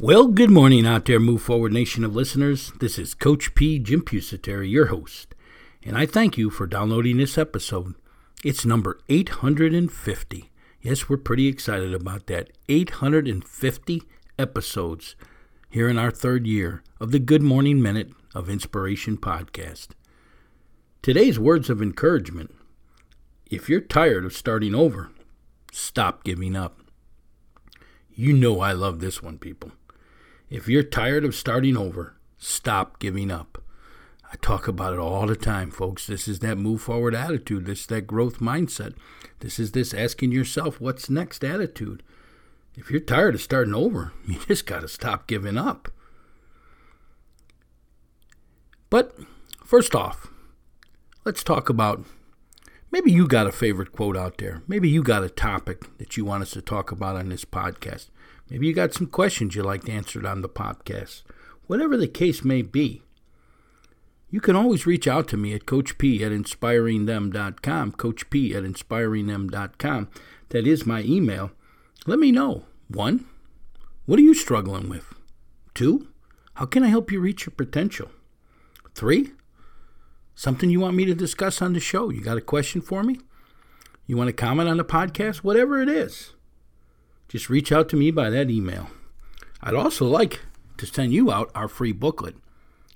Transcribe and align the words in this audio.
Well, 0.00 0.28
good 0.28 0.52
morning 0.52 0.86
out 0.86 1.06
there, 1.06 1.18
Move 1.18 1.42
Forward 1.42 1.72
Nation 1.72 2.04
of 2.04 2.14
listeners. 2.14 2.70
This 2.78 3.00
is 3.00 3.14
Coach 3.14 3.56
P. 3.56 3.80
Jim 3.80 4.02
Pusateri, 4.02 4.70
your 4.70 4.86
host, 4.86 5.34
and 5.82 5.98
I 5.98 6.06
thank 6.06 6.38
you 6.38 6.50
for 6.50 6.68
downloading 6.68 7.16
this 7.16 7.36
episode. 7.36 7.96
It's 8.44 8.64
number 8.64 9.00
850. 9.08 10.52
Yes, 10.80 11.08
we're 11.08 11.16
pretty 11.16 11.48
excited 11.48 11.92
about 11.92 12.28
that. 12.28 12.50
850 12.68 14.04
episodes 14.38 15.16
here 15.68 15.88
in 15.88 15.98
our 15.98 16.12
third 16.12 16.46
year 16.46 16.84
of 17.00 17.10
the 17.10 17.18
Good 17.18 17.42
Morning 17.42 17.82
Minute 17.82 18.12
of 18.36 18.48
Inspiration 18.48 19.16
podcast. 19.16 19.88
Today's 21.02 21.40
words 21.40 21.68
of 21.68 21.82
encouragement 21.82 22.54
if 23.50 23.68
you're 23.68 23.80
tired 23.80 24.24
of 24.24 24.32
starting 24.32 24.76
over, 24.76 25.10
stop 25.72 26.22
giving 26.22 26.54
up. 26.54 26.78
You 28.14 28.32
know 28.32 28.60
I 28.60 28.70
love 28.70 29.00
this 29.00 29.20
one, 29.20 29.38
people. 29.38 29.72
If 30.50 30.68
you're 30.68 30.82
tired 30.82 31.24
of 31.24 31.34
starting 31.34 31.76
over, 31.76 32.16
stop 32.38 32.98
giving 32.98 33.30
up. 33.30 33.62
I 34.30 34.36
talk 34.36 34.68
about 34.68 34.92
it 34.92 34.98
all 34.98 35.26
the 35.26 35.36
time, 35.36 35.70
folks. 35.70 36.06
This 36.06 36.28
is 36.28 36.40
that 36.40 36.58
move 36.58 36.82
forward 36.82 37.14
attitude. 37.14 37.66
This 37.66 37.80
is 37.80 37.86
that 37.86 38.06
growth 38.06 38.40
mindset. 38.40 38.94
This 39.40 39.58
is 39.58 39.72
this 39.72 39.94
asking 39.94 40.32
yourself 40.32 40.80
what's 40.80 41.08
next 41.08 41.44
attitude. 41.44 42.02
If 42.76 42.90
you're 42.90 43.00
tired 43.00 43.34
of 43.34 43.42
starting 43.42 43.74
over, 43.74 44.12
you 44.26 44.38
just 44.46 44.66
got 44.66 44.80
to 44.80 44.88
stop 44.88 45.26
giving 45.26 45.56
up. 45.56 45.90
But 48.90 49.18
first 49.64 49.94
off, 49.94 50.28
let's 51.24 51.42
talk 51.42 51.68
about 51.68 52.04
Maybe 52.90 53.12
you 53.12 53.28
got 53.28 53.46
a 53.46 53.52
favorite 53.52 53.92
quote 53.92 54.16
out 54.16 54.38
there. 54.38 54.62
Maybe 54.66 54.88
you 54.88 55.02
got 55.02 55.22
a 55.22 55.28
topic 55.28 55.98
that 55.98 56.16
you 56.16 56.24
want 56.24 56.42
us 56.42 56.52
to 56.52 56.62
talk 56.62 56.90
about 56.90 57.16
on 57.16 57.28
this 57.28 57.44
podcast. 57.44 58.06
Maybe 58.50 58.66
you 58.66 58.72
got 58.72 58.94
some 58.94 59.06
questions 59.06 59.54
you'd 59.54 59.66
like 59.66 59.88
answered 59.88 60.24
on 60.24 60.42
the 60.42 60.48
podcast. 60.48 61.22
Whatever 61.66 61.96
the 61.96 62.08
case 62.08 62.44
may 62.44 62.62
be, 62.62 63.02
you 64.30 64.40
can 64.40 64.56
always 64.56 64.86
reach 64.86 65.06
out 65.06 65.28
to 65.28 65.36
me 65.36 65.54
at 65.54 65.66
Coach 65.66 65.98
P 65.98 66.24
at 66.24 66.32
inspiringthem.com. 66.32 67.92
Coach 67.92 68.30
P 68.30 68.54
at 68.54 68.62
inspiringthem.com. 68.62 70.08
That 70.50 70.66
is 70.66 70.86
my 70.86 71.02
email. 71.02 71.50
Let 72.06 72.18
me 72.18 72.32
know. 72.32 72.64
One, 72.88 73.26
what 74.06 74.18
are 74.18 74.22
you 74.22 74.34
struggling 74.34 74.88
with? 74.88 75.14
Two, 75.74 76.08
how 76.54 76.64
can 76.66 76.82
I 76.82 76.88
help 76.88 77.12
you 77.12 77.20
reach 77.20 77.46
your 77.46 77.54
potential? 77.54 78.10
Three, 78.94 79.32
Something 80.38 80.70
you 80.70 80.78
want 80.78 80.94
me 80.94 81.04
to 81.04 81.16
discuss 81.16 81.60
on 81.60 81.72
the 81.72 81.80
show? 81.80 82.10
You 82.10 82.20
got 82.20 82.38
a 82.38 82.40
question 82.40 82.80
for 82.80 83.02
me? 83.02 83.18
You 84.06 84.16
want 84.16 84.28
to 84.28 84.32
comment 84.32 84.68
on 84.68 84.76
the 84.76 84.84
podcast? 84.84 85.38
Whatever 85.38 85.82
it 85.82 85.88
is, 85.88 86.32
just 87.28 87.50
reach 87.50 87.70
out 87.70 87.88
to 87.90 87.96
me 87.96 88.10
by 88.10 88.30
that 88.30 88.50
email. 88.50 88.88
I'd 89.62 89.74
also 89.74 90.06
like 90.06 90.40
to 90.78 90.86
send 90.86 91.12
you 91.12 91.30
out 91.30 91.50
our 91.54 91.68
free 91.68 91.92
booklet. 91.92 92.36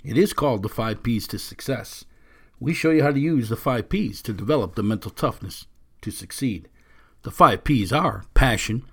It 0.02 0.16
is 0.16 0.32
called 0.32 0.62
The 0.62 0.68
Five 0.68 1.02
P's 1.02 1.26
to 1.28 1.38
Success. 1.38 2.04
We 2.58 2.72
show 2.72 2.90
you 2.90 3.02
how 3.02 3.12
to 3.12 3.20
use 3.20 3.48
the 3.48 3.56
five 3.56 3.88
P's 3.88 4.22
to 4.22 4.32
develop 4.32 4.74
the 4.74 4.82
mental 4.82 5.10
toughness 5.10 5.66
to 6.00 6.10
succeed. 6.10 6.68
The 7.22 7.30
five 7.30 7.64
P's 7.64 7.92
are 7.92 8.24
passion, 8.34 8.84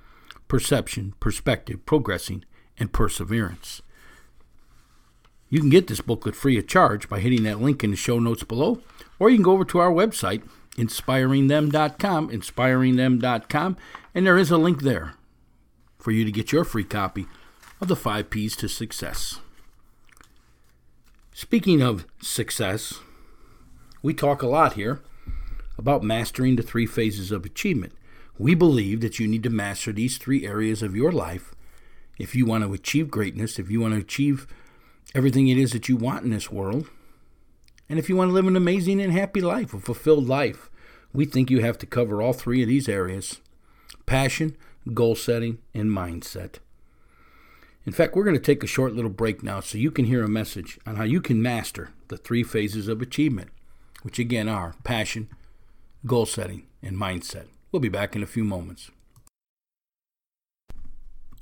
perception, 0.48 1.14
perspective, 1.20 1.86
progressing, 1.86 2.46
and 2.78 2.92
perseverance. 2.92 3.82
You 5.50 5.60
can 5.60 5.70
get 5.70 5.88
this 5.88 6.02
booklet 6.02 6.36
free 6.36 6.58
of 6.58 6.68
charge 6.68 7.10
by 7.10 7.20
hitting 7.20 7.44
that 7.44 7.62
link 7.62 7.84
in 7.84 7.92
the 7.92 7.96
show 7.96 8.20
notes 8.20 8.44
below, 8.44 8.82
or 9.20 9.30
you 9.30 9.38
can 9.38 9.44
go 9.44 9.52
over 9.52 9.66
to 9.66 9.80
our 9.80 9.92
website, 9.92 10.42
inspiringthem.com, 10.76 12.30
inspiringthem.com, 12.30 13.78
and 14.16 14.26
there 14.26 14.38
is 14.38 14.52
a 14.52 14.58
link 14.58 14.82
there 14.82 15.14
for 16.00 16.12
you 16.12 16.26
to 16.26 16.32
get 16.32 16.52
your 16.52 16.64
free 16.64 16.84
copy 16.84 17.28
of 17.80 17.88
the 17.88 17.96
five 17.96 18.30
P's 18.30 18.56
to 18.58 18.68
success. 18.68 19.40
Speaking 21.34 21.82
of 21.82 22.06
success, 22.22 23.00
we 24.02 24.14
talk 24.14 24.42
a 24.42 24.48
lot 24.48 24.74
here 24.74 25.02
about 25.78 26.04
mastering 26.04 26.56
the 26.56 26.64
three 26.64 26.86
phases 26.86 27.32
of 27.32 27.46
achievement. 27.46 27.94
We 28.38 28.56
believe 28.56 29.02
that 29.02 29.20
you 29.20 29.28
need 29.28 29.44
to 29.44 29.50
master 29.50 29.92
these 29.92 30.18
three 30.18 30.46
areas 30.46 30.82
of 30.82 30.96
your 30.96 31.12
life 31.12 31.54
if 32.18 32.36
you 32.36 32.46
want 32.46 32.66
to 32.66 32.74
achieve 32.74 33.10
greatness, 33.10 33.58
if 33.58 33.72
you 33.72 33.80
want 33.80 33.94
to 33.94 34.00
achieve 34.00 34.48
everything 35.16 35.48
it 35.48 35.58
is 35.58 35.72
that 35.72 35.90
you 35.90 35.96
want 35.96 36.24
in 36.24 36.30
this 36.30 36.52
world. 36.52 36.90
And 37.88 37.98
if 37.98 38.10
you 38.10 38.16
want 38.16 38.30
to 38.30 38.34
live 38.34 38.46
an 38.46 38.56
amazing 38.56 39.02
and 39.02 39.12
happy 39.12 39.42
life, 39.42 39.74
a 39.74 39.80
fulfilled 39.80 40.28
life, 40.28 40.70
we 41.14 41.26
think 41.26 41.50
you 41.50 41.62
have 41.62 41.78
to 41.80 41.86
cover 41.86 42.22
all 42.22 42.34
three 42.34 42.62
of 42.62 42.68
these 42.68 42.88
areas 42.90 43.40
passion, 44.06 44.58
goal 44.90 45.16
setting, 45.16 45.60
and 45.74 45.90
mindset. 45.90 46.56
In 47.86 47.94
fact, 47.94 48.16
we're 48.16 48.24
going 48.24 48.36
to 48.36 48.42
take 48.42 48.64
a 48.64 48.68
short 48.68 48.94
little 48.94 49.10
break 49.10 49.42
now 49.42 49.62
so 49.62 49.78
you 49.78 49.92
can 49.92 50.06
hear 50.06 50.24
a 50.24 50.30
message 50.30 50.80
on 50.86 50.98
how 50.98 51.04
you 51.04 51.22
can 51.22 51.42
master 51.42 51.90
the 52.10 52.18
three 52.18 52.44
phases 52.44 52.88
of 52.88 53.02
achievement, 53.02 53.50
which 54.04 54.20
again 54.20 54.48
are 54.48 54.76
passion, 54.84 55.30
goal 56.06 56.26
setting, 56.26 56.68
and 56.84 56.98
mindset. 56.98 57.46
We'll 57.72 57.80
be 57.80 57.90
back 57.90 58.16
in 58.16 58.24
a 58.24 58.28
few 58.28 58.44
moments. 58.44 58.92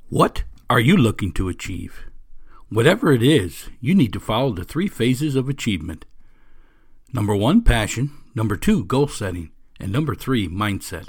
What 0.08 0.44
are 0.70 0.80
you 0.80 0.96
looking 0.96 1.32
to 1.32 1.48
achieve? 1.48 2.06
Whatever 2.70 3.12
it 3.12 3.22
is, 3.22 3.68
you 3.80 3.94
need 3.94 4.12
to 4.12 4.20
follow 4.20 4.52
the 4.52 4.64
three 4.64 4.88
phases 4.88 5.36
of 5.36 5.48
achievement. 5.48 6.04
Number 7.12 7.34
one, 7.34 7.62
passion. 7.62 8.12
Number 8.34 8.56
two, 8.56 8.84
goal 8.84 9.08
setting. 9.08 9.50
And 9.80 9.90
number 9.92 10.14
three, 10.14 10.48
mindset. 10.48 11.08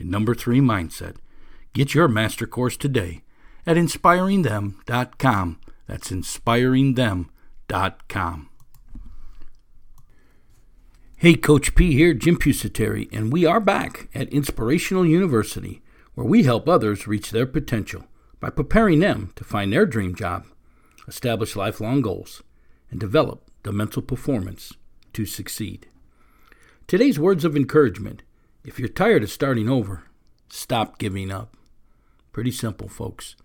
And 0.00 0.10
number 0.10 0.34
three, 0.34 0.60
mindset. 0.60 1.16
Get 1.74 1.94
your 1.94 2.08
master 2.08 2.46
course 2.46 2.76
today 2.76 3.22
at 3.66 3.76
inspiringthem.com. 3.76 5.60
That's 5.86 6.10
inspiringthem.com. 6.10 8.48
Hey, 11.16 11.34
Coach 11.34 11.74
P 11.74 11.92
here, 11.92 12.14
Jim 12.14 12.38
Pusateri, 12.38 13.10
and 13.12 13.30
we 13.30 13.44
are 13.44 13.60
back 13.60 14.08
at 14.14 14.32
Inspirational 14.32 15.04
University, 15.04 15.82
where 16.14 16.26
we 16.26 16.44
help 16.44 16.66
others 16.66 17.06
reach 17.06 17.30
their 17.30 17.44
potential 17.44 18.06
by 18.40 18.48
preparing 18.48 19.00
them 19.00 19.34
to 19.36 19.44
find 19.44 19.70
their 19.70 19.84
dream 19.84 20.14
job, 20.14 20.46
establish 21.06 21.56
lifelong 21.56 22.00
goals, 22.00 22.42
and 22.90 22.98
develop 22.98 23.50
the 23.64 23.72
mental 23.72 24.00
performance 24.00 24.72
to 25.12 25.26
succeed. 25.26 25.88
Today's 26.86 27.18
words 27.18 27.44
of 27.44 27.54
encouragement 27.54 28.22
if 28.64 28.78
you're 28.78 28.88
tired 28.88 29.22
of 29.22 29.30
starting 29.30 29.68
over, 29.68 30.04
stop 30.48 30.98
giving 30.98 31.30
up. 31.30 31.56
Pretty 32.32 32.50
simple, 32.50 32.88
folks. 32.88 33.36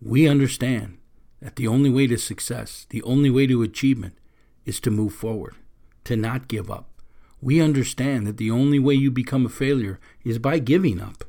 We 0.00 0.28
understand 0.28 0.98
that 1.40 1.56
the 1.56 1.66
only 1.66 1.90
way 1.90 2.06
to 2.06 2.16
success, 2.16 2.86
the 2.90 3.02
only 3.02 3.30
way 3.30 3.46
to 3.46 3.62
achievement, 3.62 4.14
is 4.64 4.80
to 4.80 4.90
move 4.90 5.14
forward, 5.14 5.54
to 6.04 6.16
not 6.16 6.48
give 6.48 6.70
up. 6.70 6.88
We 7.42 7.60
understand 7.60 8.26
that 8.26 8.36
the 8.36 8.50
only 8.50 8.78
way 8.78 8.94
you 8.94 9.10
become 9.10 9.46
a 9.46 9.50
failure 9.50 9.98
is 10.24 10.38
by 10.38 10.58
giving 10.58 11.00
up. 11.00 11.24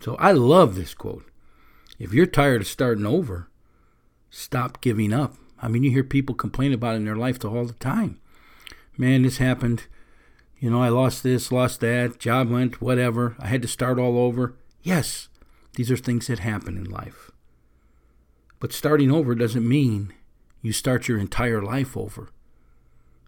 So 0.00 0.14
I 0.16 0.32
love 0.32 0.74
this 0.74 0.94
quote. 0.94 1.26
If 1.98 2.14
you're 2.14 2.26
tired 2.26 2.62
of 2.62 2.68
starting 2.68 3.04
over, 3.04 3.48
stop 4.30 4.80
giving 4.80 5.12
up. 5.12 5.36
I 5.60 5.68
mean, 5.68 5.82
you 5.82 5.90
hear 5.90 6.04
people 6.04 6.34
complain 6.34 6.72
about 6.72 6.94
it 6.94 6.98
in 6.98 7.04
their 7.04 7.16
life 7.16 7.44
all 7.44 7.66
the 7.66 7.74
time. 7.74 8.20
Man, 8.96 9.22
this 9.22 9.38
happened. 9.38 9.84
You 10.60 10.70
know, 10.70 10.82
I 10.82 10.90
lost 10.90 11.22
this, 11.22 11.50
lost 11.50 11.80
that, 11.80 12.18
job 12.18 12.50
went, 12.50 12.82
whatever. 12.82 13.34
I 13.38 13.46
had 13.48 13.62
to 13.62 13.68
start 13.68 13.98
all 13.98 14.18
over. 14.18 14.54
Yes, 14.82 15.28
these 15.74 15.90
are 15.90 15.96
things 15.96 16.26
that 16.26 16.40
happen 16.40 16.76
in 16.76 16.84
life. 16.84 17.30
But 18.58 18.74
starting 18.74 19.10
over 19.10 19.34
doesn't 19.34 19.66
mean 19.66 20.12
you 20.60 20.72
start 20.72 21.08
your 21.08 21.18
entire 21.18 21.62
life 21.62 21.96
over. 21.96 22.28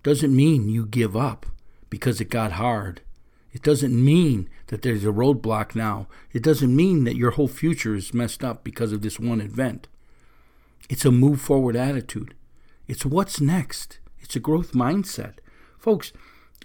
Doesn't 0.03 0.37
mean 0.37 0.69
you 0.69 0.85
give 0.85 1.17
up 1.17 1.47
because 1.89 2.21
it 2.21 2.29
got 2.29 2.53
hard. 2.53 3.01
It 3.53 3.63
doesn't 3.63 4.05
mean 4.05 4.51
that 4.67 4.83
there's 4.83 5.05
a 5.05 5.09
roadblock 5.09 5.75
now. 5.75 6.09
It 6.33 6.43
doesn't 6.43 6.75
mean 6.75 7.05
that 7.05 7.17
your 7.17 7.33
whole 7.33 7.49
future 7.49 7.95
is 7.95 8.13
messed 8.13 8.45
up 8.45 8.63
because 8.63 8.93
of 8.93 9.01
this 9.01 9.19
one 9.19 9.41
event. 9.41 9.89
It's 10.91 11.07
a 11.07 11.11
move 11.11 11.41
forward 11.41 11.77
attitude. 11.77 12.35
It's 12.87 13.07
what's 13.07 13.41
next. 13.41 14.01
It's 14.21 14.37
a 14.37 14.41
growth 14.41 14.73
mindset. 14.73 15.35
Folks, 15.79 16.13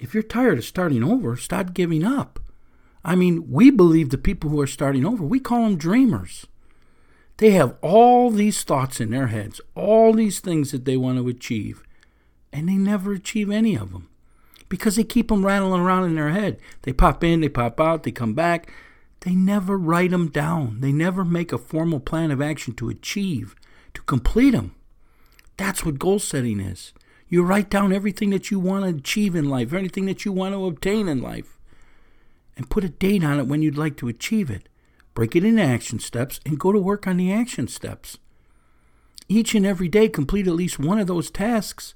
if 0.02 0.14
you're 0.14 0.24
tired 0.24 0.58
of 0.58 0.66
starting 0.66 1.04
over, 1.04 1.36
start 1.36 1.74
giving 1.74 2.04
up. 2.04 2.40
I 3.04 3.16
mean, 3.16 3.50
we 3.50 3.70
believe 3.70 4.10
the 4.10 4.18
people 4.18 4.50
who 4.50 4.60
are 4.60 4.68
starting 4.68 5.06
over, 5.06 5.24
we 5.24 5.40
call 5.40 5.64
them 5.64 5.78
dreamers. 5.78 6.46
They 7.38 7.52
have 7.52 7.76
all 7.82 8.32
these 8.32 8.64
thoughts 8.64 9.00
in 9.00 9.12
their 9.12 9.28
heads, 9.28 9.62
all 9.76 10.14
these 10.14 10.40
things 10.40 10.72
that 10.72 10.86
they 10.86 10.98
want 10.98 11.18
to 11.20 11.28
achieve, 11.28 11.84
and 12.52 12.68
they 12.68 12.76
never 12.76 13.14
achieve 13.14 13.52
any 13.52 13.76
of 13.76 13.92
them 13.92 14.10
because 14.70 14.96
they 14.96 15.04
keep 15.04 15.30
them 15.30 15.46
rattling 15.46 15.82
around 15.82 16.06
in 16.06 16.16
their 16.16 16.30
head. 16.30 16.60
They 16.82 16.94
pop 16.94 17.24
in, 17.24 17.42
they 17.42 17.50
pop 17.50 17.80
out, 17.80 18.04
they 18.04 18.12
come 18.12 18.34
back. 18.34 18.72
They 19.22 19.34
never 19.34 19.78
write 19.78 20.12
them 20.12 20.30
down. 20.30 20.82
They 20.82 20.92
never 20.92 21.26
make 21.26 21.52
a 21.52 21.58
formal 21.58 22.00
plan 22.00 22.32
of 22.32 22.42
action 22.42 22.74
to 22.76 22.90
achieve, 22.90 23.56
to 23.94 24.02
complete 24.04 24.52
them. 24.52 24.76
That's 25.58 25.84
what 25.84 26.00
goal 26.00 26.20
setting 26.20 26.60
is. 26.60 26.94
You 27.30 27.44
write 27.44 27.70
down 27.70 27.92
everything 27.92 28.30
that 28.30 28.52
you 28.52 28.60
want 28.60 28.86
to 28.86 28.98
achieve 28.98 29.36
in 29.36 29.50
life, 29.50 29.74
or 29.74 29.78
anything 29.78 30.06
that 30.06 30.26
you 30.26 30.32
want 30.32 30.54
to 30.54 30.66
obtain 30.66 31.08
in 31.08 31.22
life, 31.22 31.58
and 32.56 32.70
put 32.70 32.84
a 32.84 32.90
date 32.90 33.24
on 33.24 33.40
it 33.40 33.48
when 33.48 33.62
you'd 33.62 33.78
like 33.78 33.98
to 33.98 34.08
achieve 34.08 34.50
it 34.50 34.70
break 35.18 35.36
it 35.36 35.44
into 35.44 35.64
action 35.64 35.98
steps, 35.98 36.40
and 36.46 36.60
go 36.60 36.72
to 36.72 36.78
work 36.78 37.08
on 37.08 37.18
the 37.18 37.34
action 37.34 37.68
steps. 37.68 38.20
Each 39.28 39.56
and 39.56 39.66
every 39.66 39.88
day, 39.88 40.10
complete 40.10 40.48
at 40.48 40.54
least 40.54 40.78
one 40.78 41.00
of 41.00 41.08
those 41.08 41.32
tasks. 41.32 41.96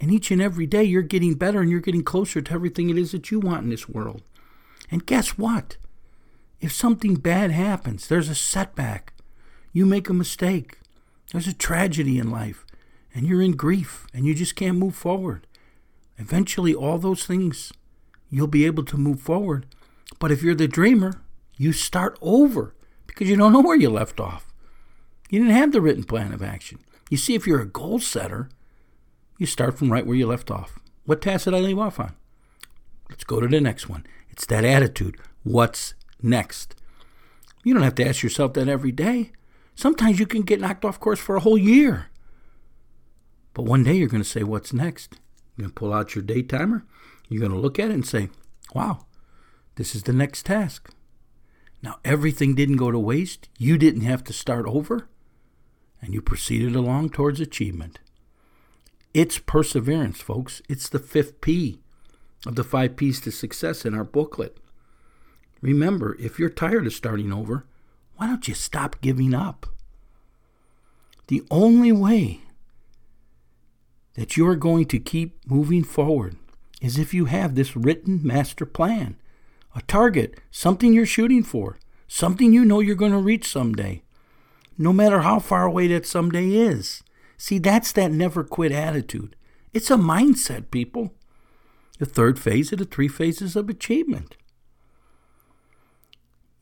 And 0.00 0.10
each 0.10 0.30
and 0.30 0.40
every 0.40 0.66
day, 0.66 0.82
you're 0.82 1.02
getting 1.02 1.34
better 1.34 1.60
and 1.60 1.70
you're 1.70 1.80
getting 1.80 2.02
closer 2.02 2.40
to 2.40 2.52
everything 2.54 2.88
it 2.88 2.96
is 2.96 3.12
that 3.12 3.30
you 3.30 3.40
want 3.40 3.64
in 3.64 3.68
this 3.68 3.90
world. 3.90 4.22
And 4.90 5.04
guess 5.04 5.36
what? 5.36 5.76
If 6.62 6.72
something 6.72 7.16
bad 7.16 7.50
happens, 7.50 8.08
there's 8.08 8.30
a 8.30 8.34
setback, 8.34 9.12
you 9.74 9.84
make 9.84 10.08
a 10.08 10.14
mistake, 10.14 10.78
there's 11.32 11.48
a 11.48 11.52
tragedy 11.52 12.18
in 12.18 12.30
life, 12.30 12.64
and 13.16 13.26
you're 13.26 13.40
in 13.40 13.52
grief 13.52 14.06
and 14.12 14.26
you 14.26 14.34
just 14.34 14.54
can't 14.54 14.76
move 14.76 14.94
forward. 14.94 15.46
Eventually, 16.18 16.74
all 16.74 16.98
those 16.98 17.24
things, 17.24 17.72
you'll 18.30 18.46
be 18.46 18.66
able 18.66 18.84
to 18.84 18.98
move 18.98 19.20
forward. 19.20 19.64
But 20.18 20.30
if 20.30 20.42
you're 20.42 20.54
the 20.54 20.68
dreamer, 20.68 21.22
you 21.56 21.72
start 21.72 22.18
over 22.20 22.74
because 23.06 23.30
you 23.30 23.36
don't 23.36 23.54
know 23.54 23.62
where 23.62 23.76
you 23.76 23.88
left 23.88 24.20
off. 24.20 24.52
You 25.30 25.40
didn't 25.40 25.54
have 25.54 25.72
the 25.72 25.80
written 25.80 26.04
plan 26.04 26.34
of 26.34 26.42
action. 26.42 26.78
You 27.08 27.16
see, 27.16 27.34
if 27.34 27.46
you're 27.46 27.62
a 27.62 27.66
goal 27.66 27.98
setter, 28.00 28.50
you 29.38 29.46
start 29.46 29.78
from 29.78 29.90
right 29.90 30.06
where 30.06 30.16
you 30.16 30.26
left 30.26 30.50
off. 30.50 30.78
What 31.06 31.22
task 31.22 31.46
did 31.46 31.54
I 31.54 31.60
leave 31.60 31.78
off 31.78 31.98
on? 31.98 32.14
Let's 33.08 33.24
go 33.24 33.40
to 33.40 33.48
the 33.48 33.62
next 33.62 33.88
one. 33.88 34.04
It's 34.28 34.44
that 34.46 34.64
attitude. 34.64 35.16
What's 35.42 35.94
next? 36.20 36.74
You 37.64 37.72
don't 37.72 37.82
have 37.82 37.94
to 37.94 38.06
ask 38.06 38.22
yourself 38.22 38.52
that 38.54 38.68
every 38.68 38.92
day. 38.92 39.32
Sometimes 39.74 40.18
you 40.18 40.26
can 40.26 40.42
get 40.42 40.60
knocked 40.60 40.84
off 40.84 41.00
course 41.00 41.18
for 41.18 41.36
a 41.36 41.40
whole 41.40 41.56
year. 41.56 42.10
But 43.56 43.64
one 43.64 43.84
day 43.84 43.94
you're 43.94 44.08
going 44.08 44.22
to 44.22 44.28
say, 44.28 44.42
What's 44.42 44.74
next? 44.74 45.14
You're 45.56 45.62
going 45.62 45.70
to 45.70 45.74
pull 45.74 45.94
out 45.94 46.14
your 46.14 46.22
day 46.22 46.42
timer. 46.42 46.84
You're 47.26 47.40
going 47.40 47.52
to 47.52 47.58
look 47.58 47.78
at 47.78 47.90
it 47.90 47.94
and 47.94 48.06
say, 48.06 48.28
Wow, 48.74 49.06
this 49.76 49.94
is 49.94 50.02
the 50.02 50.12
next 50.12 50.44
task. 50.44 50.90
Now, 51.82 51.98
everything 52.04 52.54
didn't 52.54 52.76
go 52.76 52.90
to 52.90 52.98
waste. 52.98 53.48
You 53.56 53.78
didn't 53.78 54.02
have 54.02 54.22
to 54.24 54.34
start 54.34 54.66
over. 54.66 55.08
And 56.02 56.12
you 56.12 56.20
proceeded 56.20 56.76
along 56.76 57.10
towards 57.10 57.40
achievement. 57.40 57.98
It's 59.14 59.38
perseverance, 59.38 60.20
folks. 60.20 60.60
It's 60.68 60.90
the 60.90 60.98
fifth 60.98 61.40
P 61.40 61.80
of 62.44 62.56
the 62.56 62.64
five 62.64 62.94
P's 62.94 63.22
to 63.22 63.32
success 63.32 63.86
in 63.86 63.94
our 63.94 64.04
booklet. 64.04 64.58
Remember, 65.62 66.14
if 66.20 66.38
you're 66.38 66.50
tired 66.50 66.86
of 66.86 66.92
starting 66.92 67.32
over, 67.32 67.64
why 68.16 68.26
don't 68.26 68.48
you 68.48 68.52
stop 68.52 69.00
giving 69.00 69.32
up? 69.32 69.64
The 71.28 71.42
only 71.50 71.90
way 71.90 72.42
that 74.16 74.36
you're 74.36 74.56
going 74.56 74.86
to 74.86 74.98
keep 74.98 75.38
moving 75.46 75.84
forward 75.84 76.36
is 76.80 76.98
if 76.98 77.14
you 77.14 77.26
have 77.26 77.54
this 77.54 77.76
written 77.76 78.20
master 78.22 78.66
plan 78.66 79.16
a 79.74 79.82
target, 79.82 80.40
something 80.50 80.94
you're 80.94 81.04
shooting 81.04 81.42
for, 81.42 81.76
something 82.08 82.50
you 82.50 82.64
know 82.64 82.80
you're 82.80 82.94
going 82.96 83.12
to 83.12 83.18
reach 83.18 83.46
someday, 83.46 84.02
no 84.78 84.90
matter 84.90 85.20
how 85.20 85.38
far 85.38 85.64
away 85.64 85.86
that 85.86 86.06
someday 86.06 86.48
is. 86.48 87.02
See, 87.36 87.58
that's 87.58 87.92
that 87.92 88.10
never 88.10 88.42
quit 88.42 88.72
attitude. 88.72 89.36
It's 89.74 89.90
a 89.90 89.96
mindset, 89.96 90.70
people. 90.70 91.12
The 91.98 92.06
third 92.06 92.38
phase 92.38 92.72
of 92.72 92.78
the 92.78 92.86
three 92.86 93.08
phases 93.08 93.54
of 93.54 93.68
achievement. 93.68 94.38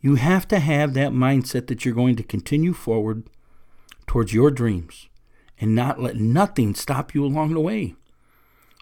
You 0.01 0.17
have 0.17 0.49
to 0.49 0.59
have 0.59 0.95
that 0.95 1.13
mindset 1.13 1.69
that 1.69 1.85
you're 1.85 1.95
going 1.95 2.17
to 2.17 2.25
continue 2.25 2.73
forward 2.73 3.31
towards 4.09 4.35
your 4.35 4.51
dreams 4.51 5.09
and 5.61 5.75
not 5.75 6.01
let 6.01 6.17
nothing 6.17 6.75
stop 6.75 7.15
you 7.15 7.25
along 7.25 7.55
the 7.55 7.61
way. 7.61 7.95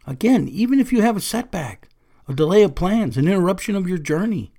Again, 0.06 0.48
even 0.48 0.80
if 0.80 0.92
you 0.92 1.02
have 1.02 1.16
a 1.16 1.20
setback, 1.20 1.88
a 2.28 2.34
delay 2.34 2.62
of 2.62 2.74
plans, 2.74 3.16
an 3.16 3.26
interruption 3.26 3.76
of 3.76 3.88
your 3.88 3.98
journey. 3.98 4.52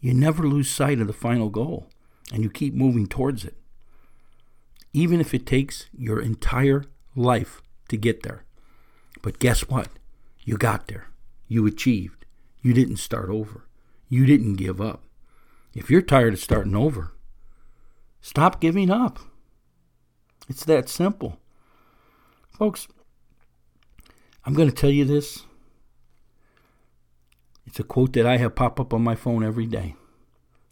You 0.00 0.14
never 0.14 0.46
lose 0.46 0.70
sight 0.70 1.00
of 1.00 1.06
the 1.06 1.12
final 1.12 1.48
goal 1.48 1.88
and 2.32 2.42
you 2.42 2.50
keep 2.50 2.74
moving 2.74 3.06
towards 3.06 3.44
it, 3.44 3.56
even 4.92 5.20
if 5.20 5.34
it 5.34 5.46
takes 5.46 5.86
your 5.96 6.20
entire 6.20 6.84
life 7.16 7.62
to 7.88 7.96
get 7.96 8.22
there. 8.22 8.44
But 9.22 9.38
guess 9.38 9.68
what? 9.68 9.88
You 10.44 10.56
got 10.56 10.88
there. 10.88 11.08
You 11.46 11.66
achieved. 11.66 12.26
You 12.62 12.72
didn't 12.72 12.98
start 12.98 13.28
over. 13.28 13.66
You 14.08 14.26
didn't 14.26 14.56
give 14.56 14.80
up. 14.80 15.02
If 15.74 15.90
you're 15.90 16.02
tired 16.02 16.34
of 16.34 16.40
starting 16.40 16.76
over, 16.76 17.12
stop 18.20 18.60
giving 18.60 18.90
up. 18.90 19.18
It's 20.48 20.64
that 20.64 20.88
simple. 20.88 21.38
Folks, 22.50 22.88
I'm 24.44 24.54
going 24.54 24.68
to 24.68 24.74
tell 24.74 24.90
you 24.90 25.04
this. 25.04 25.44
It's 27.66 27.78
a 27.78 27.84
quote 27.84 28.14
that 28.14 28.26
I 28.26 28.38
have 28.38 28.54
pop 28.54 28.80
up 28.80 28.94
on 28.94 29.02
my 29.02 29.14
phone 29.14 29.44
every 29.44 29.66
day. 29.66 29.94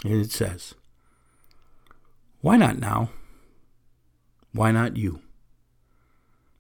And 0.03 0.15
it 0.15 0.33
says, 0.33 0.75
Why 2.41 2.57
not 2.57 2.79
now? 2.79 3.11
Why 4.53 4.71
not 4.73 4.97
you? 4.97 5.21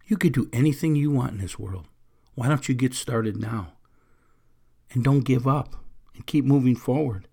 You 0.07 0.19
could 0.19 0.33
do 0.33 0.51
anything 0.53 0.95
you 0.95 1.11
want 1.11 1.33
in 1.33 1.39
this 1.39 1.59
world. 1.59 1.87
Why 2.35 2.49
don't 2.49 2.69
you 2.69 2.75
get 2.75 2.93
started 2.93 3.39
now? 3.39 3.73
And 4.93 5.03
don't 5.03 5.25
give 5.25 5.49
up 5.49 5.77
and 6.15 6.27
keep 6.27 6.45
moving 6.45 6.77
forward. 6.77 7.29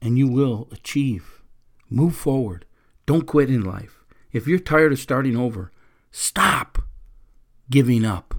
And 0.00 0.16
you 0.16 0.28
will 0.28 0.68
achieve. 0.70 1.42
Move 1.90 2.14
forward. 2.14 2.64
Don't 3.04 3.26
quit 3.26 3.50
in 3.50 3.62
life. 3.62 3.97
If 4.32 4.46
you're 4.46 4.58
tired 4.58 4.92
of 4.92 4.98
starting 4.98 5.36
over, 5.36 5.70
stop 6.10 6.82
giving 7.70 8.04
up. 8.04 8.34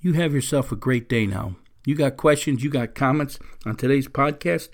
You 0.00 0.12
have 0.12 0.32
yourself 0.32 0.70
a 0.70 0.76
great 0.76 1.08
day 1.08 1.26
now. 1.26 1.56
You 1.84 1.94
got 1.94 2.16
questions, 2.16 2.62
you 2.62 2.70
got 2.70 2.94
comments 2.94 3.38
on 3.64 3.76
today's 3.76 4.08
podcast, 4.08 4.68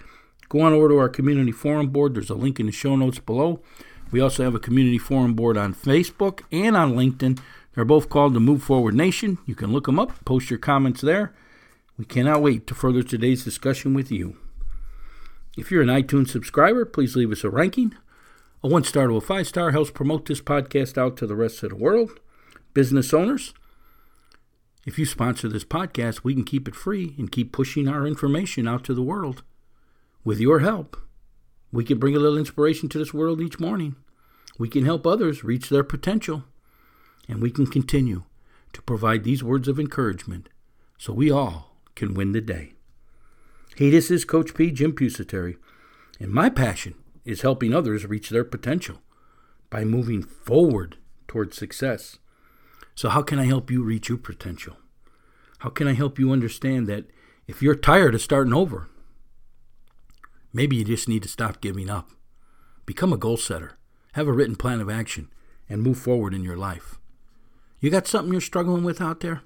go 0.49 0.61
on 0.61 0.73
over 0.73 0.89
to 0.89 0.99
our 0.99 1.09
community 1.09 1.53
forum 1.53 1.89
board. 1.89 2.15
There's 2.15 2.31
a 2.31 2.35
link 2.35 2.61
in 2.61 2.67
the 2.67 2.73
show 2.73 2.97
notes 2.97 3.19
below. 3.19 3.63
We 4.11 4.21
also 4.21 4.45
have 4.45 4.55
a 4.55 4.61
community 4.61 4.99
forum 4.99 5.35
board 5.35 5.57
on 5.57 5.75
Facebook 5.75 6.43
and 6.51 6.77
on 6.77 6.95
LinkedIn. 6.95 7.39
They're 7.75 7.85
both 7.87 8.11
called 8.11 8.35
the 8.35 8.41
Move 8.41 8.63
Forward 8.63 8.95
Nation. 8.95 9.39
You 9.47 9.55
can 9.55 9.73
look 9.73 9.87
them 9.87 9.99
up, 9.99 10.23
post 10.27 10.51
your 10.51 10.59
comments 10.59 11.01
there. 11.01 11.35
We 11.97 12.05
cannot 12.05 12.43
wait 12.43 12.67
to 12.67 12.75
further 12.75 13.03
today's 13.03 13.45
discussion 13.45 13.95
with 13.95 14.11
you. 14.11 14.37
If 15.57 15.71
you're 15.71 15.83
an 15.83 15.89
iTunes 15.89 16.29
subscriber, 16.29 16.85
please 16.85 17.17
leave 17.17 17.33
us 17.33 17.45
a 17.45 17.51
ranking. 17.51 17.95
A 18.65 18.69
one 18.69 18.85
star 18.85 19.09
to 19.09 19.17
a 19.17 19.21
five 19.21 19.49
star 19.49 19.73
helps 19.73 19.91
promote 19.91 20.27
this 20.27 20.41
podcast 20.41 20.97
out 20.97 21.17
to 21.17 21.27
the 21.27 21.35
rest 21.35 21.63
of 21.65 21.71
the 21.71 21.77
world. 21.77 22.21
Business 22.75 23.13
owners, 23.13 23.53
if 24.87 24.99
you 24.99 25.05
sponsor 25.05 25.49
this 25.49 25.65
podcast, 25.65 26.23
we 26.23 26.33
can 26.33 26.45
keep 26.45 26.69
it 26.69 26.77
free 26.77 27.15
and 27.19 27.33
keep 27.33 27.53
pushing 27.53 27.89
our 27.89 28.07
information 28.07 28.69
out 28.69 28.85
to 28.85 28.95
the 28.95 29.03
world. 29.03 29.43
With 30.25 30.39
your 30.39 30.61
help, 30.61 30.97
we 31.73 31.85
can 31.85 31.99
bring 31.99 32.15
a 32.15 32.21
little 32.21 32.39
inspiration 32.39 32.89
to 32.91 32.99
this 32.99 33.13
world 33.13 33.41
each 33.41 33.59
morning. 33.59 33.97
We 34.59 34.69
can 34.69 34.85
help 34.85 35.07
others 35.07 35.43
reach 35.43 35.69
their 35.69 35.85
potential. 35.85 36.45
And 37.29 37.41
we 37.41 37.51
can 37.51 37.67
continue 37.67 38.25
to 38.73 38.83
provide 38.83 39.25
these 39.25 39.45
words 39.45 39.69
of 39.69 39.79
encouragement 39.79 40.49
so 40.99 41.13
we 41.13 41.31
all 41.31 41.77
can 41.95 42.15
win 42.15 42.33
the 42.33 42.41
day. 42.41 42.75
Hey, 43.77 43.91
this 43.91 44.11
is 44.11 44.25
Coach 44.25 44.55
P, 44.55 44.71
Jim 44.71 44.93
Pusateri, 44.93 45.57
and 46.21 46.31
my 46.31 46.51
passion 46.51 46.95
is 47.25 47.43
helping 47.43 47.73
others 47.73 48.07
reach 48.07 48.31
their 48.31 48.45
potential 48.45 48.99
by 49.71 49.85
moving 49.85 50.23
forward 50.23 50.97
towards 51.29 51.57
success. 51.57 52.19
So, 52.95 53.09
how 53.09 53.23
can 53.23 53.39
I 53.39 53.45
help 53.45 53.71
you 53.71 53.83
reach 53.83 54.09
your 54.09 54.19
potential? 54.19 54.77
How 55.61 55.71
can 55.71 55.89
I 55.89 55.95
help 55.95 56.19
you 56.19 56.33
understand 56.33 56.87
that 56.89 57.07
if 57.47 57.63
you're 57.63 57.75
tired 57.75 58.15
of 58.15 58.21
starting 58.21 58.53
over, 58.53 58.89
maybe 60.53 60.77
you 60.77 60.85
just 60.85 61.09
need 61.09 61.23
to 61.23 61.29
stop 61.29 61.61
giving 61.61 61.89
up? 61.89 62.11
Become 62.85 63.13
a 63.13 63.17
goal 63.17 63.37
setter, 63.37 63.79
have 64.13 64.29
a 64.29 64.33
written 64.33 64.57
plan 64.57 64.81
of 64.81 64.91
action, 64.91 65.29
and 65.69 65.83
move 65.83 65.99
forward 65.99 66.35
in 66.35 66.45
your 66.45 66.57
life. 66.57 66.99
You 67.81 67.91
got 67.91 68.07
something 68.07 68.33
you're 68.33 68.41
struggling 68.41 68.85
with 68.85 69.01
out 69.01 69.21
there? 69.21 69.43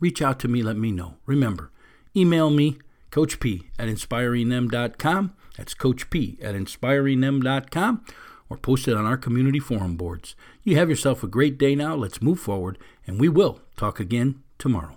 Reach 0.00 0.22
out 0.22 0.38
to 0.40 0.48
me, 0.48 0.62
let 0.62 0.76
me 0.76 0.90
know. 0.90 1.16
Remember, 1.26 1.72
email 2.14 2.50
me, 2.50 2.78
Coach 3.14 3.38
P 3.38 3.68
at 3.78 3.86
inspiringthem.com. 3.86 5.34
That's 5.56 5.72
Coach 5.72 6.10
P 6.10 6.36
at 6.42 6.56
inspiringthem.com 6.56 8.04
or 8.50 8.56
post 8.56 8.88
it 8.88 8.96
on 8.96 9.06
our 9.06 9.16
community 9.16 9.60
forum 9.60 9.96
boards. 9.96 10.34
You 10.64 10.74
have 10.78 10.90
yourself 10.90 11.22
a 11.22 11.28
great 11.28 11.56
day 11.56 11.76
now. 11.76 11.94
Let's 11.94 12.20
move 12.20 12.40
forward, 12.40 12.76
and 13.06 13.20
we 13.20 13.28
will 13.28 13.60
talk 13.76 14.00
again 14.00 14.42
tomorrow. 14.58 14.96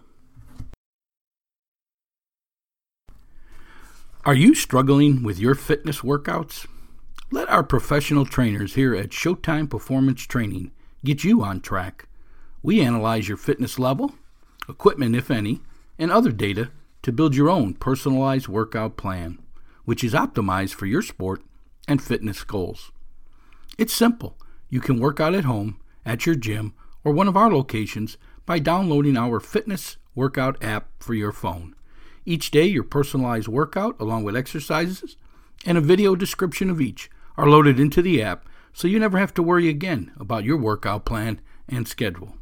Are 4.25 4.33
you 4.33 4.55
struggling 4.55 5.21
with 5.21 5.38
your 5.38 5.53
fitness 5.53 6.01
workouts? 6.01 6.65
Let 7.29 7.47
our 7.50 7.62
professional 7.62 8.25
trainers 8.25 8.74
here 8.74 8.95
at 8.95 9.09
Showtime 9.09 9.69
Performance 9.69 10.24
Training 10.24 10.71
get 11.05 11.24
you 11.24 11.43
on 11.43 11.62
track. 11.62 12.07
We 12.63 12.81
analyze 12.81 13.27
your 13.27 13.38
fitness 13.38 13.77
level, 13.77 14.15
equipment, 14.67 15.15
if 15.15 15.29
any, 15.29 15.62
and 16.00 16.12
other 16.12 16.31
data 16.31 16.71
to 17.07 17.13
build 17.13 17.33
your 17.33 17.49
own 17.49 17.73
personalized 17.73 18.49
workout 18.49 18.97
plan, 18.97 19.39
which 19.85 20.03
is 20.03 20.11
optimized 20.11 20.73
for 20.73 20.85
your 20.85 21.01
sport 21.01 21.41
and 21.87 22.03
fitness 22.03 22.43
goals. 22.43 22.91
It's 23.77 23.93
simple. 23.93 24.37
You 24.69 24.81
can 24.81 24.99
work 24.99 25.21
out 25.21 25.33
at 25.33 25.45
home, 25.45 25.79
at 26.05 26.25
your 26.25 26.35
gym, 26.35 26.73
or 27.05 27.13
one 27.13 27.29
of 27.29 27.37
our 27.37 27.49
locations 27.49 28.17
by 28.45 28.59
downloading 28.59 29.15
our 29.15 29.39
fitness 29.39 29.95
workout 30.15 30.61
app 30.61 30.89
for 30.99 31.13
your 31.13 31.31
phone. 31.31 31.75
Each 32.25 32.51
day, 32.51 32.65
your 32.65 32.83
personalized 32.83 33.47
workout, 33.47 33.95
along 34.01 34.25
with 34.25 34.35
exercises 34.35 35.15
and 35.65 35.77
a 35.77 35.81
video 35.81 36.13
description 36.13 36.69
of 36.69 36.81
each, 36.81 37.09
are 37.37 37.47
loaded 37.47 37.79
into 37.79 38.01
the 38.01 38.21
app 38.21 38.49
so 38.73 38.85
you 38.85 38.99
never 38.99 39.17
have 39.17 39.33
to 39.35 39.41
worry 39.41 39.69
again 39.69 40.11
about 40.19 40.43
your 40.43 40.57
workout 40.57 41.05
plan 41.05 41.39
and 41.69 41.87
schedule. 41.87 42.35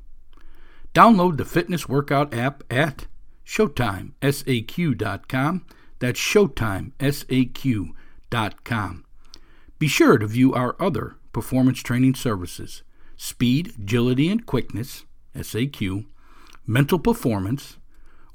Download 0.95 1.37
the 1.37 1.45
fitness 1.45 1.87
workout 1.87 2.33
app 2.33 2.63
at 2.71 3.05
ShowtimeSAQ.com. 3.45 5.65
That's 5.99 6.19
ShowtimeSAQ.com. 6.19 9.05
Be 9.77 9.87
sure 9.87 10.17
to 10.17 10.27
view 10.27 10.53
our 10.53 10.75
other 10.79 11.17
performance 11.33 11.79
training 11.79 12.15
services 12.15 12.83
speed, 13.17 13.73
agility, 13.79 14.29
and 14.29 14.45
quickness, 14.45 15.05
SAQ, 15.35 16.05
mental 16.67 16.99
performance, 16.99 17.77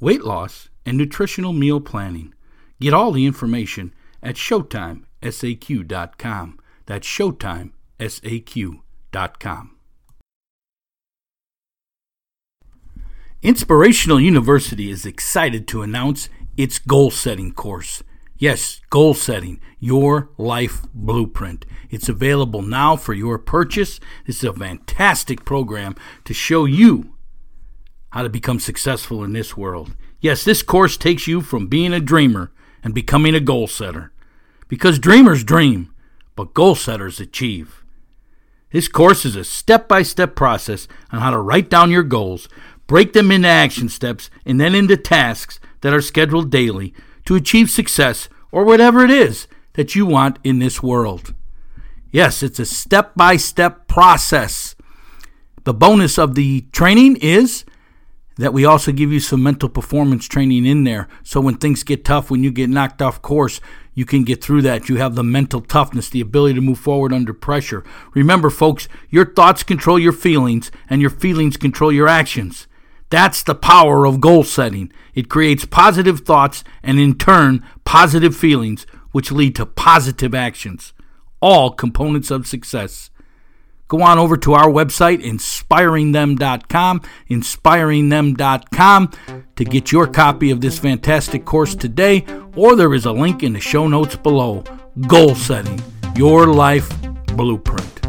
weight 0.00 0.25
loss, 0.25 0.71
and 0.87 0.97
nutritional 0.97 1.52
meal 1.52 1.81
planning. 1.81 2.33
Get 2.81 2.95
all 2.95 3.12
the 3.12 3.26
information 3.26 3.93
at 4.23 4.37
ShowtimeSAQ.com. 4.37 6.59
That's 6.87 7.07
ShowtimeSAQ.com. 7.07 9.79
Inspirational 13.42 14.20
University 14.20 14.90
is 14.90 15.06
excited 15.06 15.66
to 15.66 15.80
announce 15.80 16.28
its 16.59 16.78
goal 16.78 17.11
setting 17.11 17.54
course. 17.54 18.02
Yes, 18.37 18.82
goal 18.90 19.14
setting, 19.14 19.62
your 19.78 20.28
life 20.37 20.82
blueprint. 20.92 21.64
It's 21.88 22.11
available 22.11 22.61
now 22.61 22.97
for 22.97 23.14
your 23.14 23.38
purchase. 23.38 23.99
This 24.26 24.42
is 24.42 24.44
a 24.44 24.52
fantastic 24.52 25.47
program 25.47 25.97
to 26.26 26.35
show 26.35 26.66
you 26.66 27.14
how 28.11 28.25
to 28.25 28.28
become 28.28 28.61
successful 28.61 29.25
in 29.25 29.32
this 29.32 29.56
world. 29.56 29.97
Yes, 30.20 30.44
this 30.44 30.62
course 30.62 30.99
takes 30.99 31.26
you 31.26 31.40
from 31.40 31.66
being 31.66 31.94
a 31.94 32.00
dreamer 32.00 32.52
and 32.85 32.92
becoming 32.92 33.35
a 33.35 33.40
goal 33.40 33.66
setter. 33.66 34.12
Because 34.68 34.99
dreamers 34.99 35.44
dream, 35.44 35.94
but 36.37 36.52
goal 36.52 36.75
setters 36.75 37.20
achieve. 37.20 37.80
This 38.70 38.87
course 38.87 39.25
is 39.25 39.35
a 39.35 39.42
step 39.42 39.88
by 39.88 40.02
step 40.02 40.37
process 40.37 40.87
on 41.11 41.20
how 41.20 41.30
to 41.30 41.38
write 41.38 41.68
down 41.68 41.90
your 41.90 42.04
goals, 42.04 42.49
break 42.90 43.12
them 43.12 43.30
into 43.30 43.47
action 43.47 43.88
steps, 43.88 44.30
and 44.44 44.61
then 44.61 44.75
into 44.75 44.97
tasks 44.97 45.61
that 45.80 45.94
are 45.94 46.00
scheduled 46.00 46.50
daily 46.50 46.92
to 47.25 47.37
achieve 47.37 47.70
success 47.70 48.28
or 48.50 48.64
whatever 48.64 49.04
it 49.04 49.12
is 49.12 49.47
that 49.75 49.94
you 49.94 50.04
want 50.04 50.40
in 50.42 50.59
this 50.59 50.82
world. 50.82 51.32
Yes, 52.11 52.42
it's 52.42 52.59
a 52.59 52.64
step 52.64 53.12
by 53.14 53.37
step 53.37 53.87
process. 53.87 54.75
The 55.62 55.73
bonus 55.73 56.18
of 56.18 56.35
the 56.35 56.62
training 56.73 57.18
is 57.18 57.64
that 58.38 58.52
we 58.52 58.64
also 58.64 58.90
give 58.90 59.12
you 59.12 59.20
some 59.20 59.40
mental 59.40 59.68
performance 59.68 60.26
training 60.26 60.66
in 60.66 60.82
there. 60.82 61.06
So 61.23 61.40
when 61.40 61.59
things 61.59 61.85
get 61.85 62.04
tough, 62.04 62.28
when 62.28 62.42
you 62.42 62.50
get 62.50 62.70
knocked 62.70 63.00
off 63.00 63.23
course, 63.23 63.61
you 63.94 64.04
can 64.04 64.25
get 64.25 64.42
through 64.42 64.62
that. 64.62 64.88
You 64.88 64.97
have 64.97 65.14
the 65.14 65.23
mental 65.23 65.61
toughness, 65.61 66.11
the 66.11 66.23
ability 66.23 66.54
to 66.54 66.61
move 66.61 66.80
forward 66.80 67.12
under 67.12 67.35
pressure. 67.35 67.85
Remember, 68.14 68.50
folks, 68.50 68.88
your 69.11 69.32
thoughts 69.32 69.62
control 69.62 69.97
your 69.97 70.12
feelings, 70.12 70.73
and 70.88 71.00
your 71.00 71.11
feelings 71.11 71.56
control 71.56 71.92
your 71.92 72.09
actions. 72.09 72.66
That's 73.11 73.43
the 73.43 73.55
power 73.55 74.07
of 74.07 74.21
goal 74.21 74.45
setting. 74.45 74.93
It 75.14 75.29
creates 75.29 75.64
positive 75.64 76.21
thoughts 76.21 76.62
and, 76.83 76.99
in 76.99 77.19
turn, 77.19 77.64
positive 77.85 78.37
feelings, 78.37 78.87
which 79.11 79.33
lead 79.33 79.57
to 79.57 79.67
positive 79.67 80.35
actions. 80.35 80.93
All 81.40 81.71
components 81.71 82.31
of 82.31 82.47
success. 82.47 83.11
Go 83.88 84.02
on 84.02 84.21
over 84.21 84.37
to 84.37 84.52
our 84.52 84.69
website, 84.69 85.21
inspiringthem.com, 85.25 87.00
inspiringthem.com, 87.29 89.11
to 89.57 89.64
get 89.64 89.90
your 89.90 90.07
copy 90.07 90.52
of 90.52 90.61
this 90.61 90.79
fantastic 90.79 91.45
course 91.45 91.75
today, 91.75 92.25
or 92.55 92.76
there 92.76 92.95
is 92.95 93.07
a 93.07 93.11
link 93.11 93.43
in 93.43 93.52
the 93.52 93.61
show 93.61 93.88
notes 93.88 94.14
below. 94.14 94.62
Goal 95.09 95.35
setting, 95.35 95.83
your 96.14 96.47
life 96.47 96.88
blueprint. 97.35 98.00